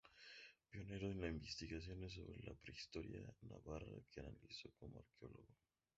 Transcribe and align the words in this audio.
Pionero 0.71 1.11
en 1.11 1.21
las 1.21 1.29
investigaciones 1.29 2.13
sobre 2.15 2.41
la 2.41 2.55
prehistoria 2.55 3.21
navarra 3.43 4.01
que 4.11 4.21
analizó 4.21 4.71
como 4.79 4.97
arqueólogo. 4.97 5.53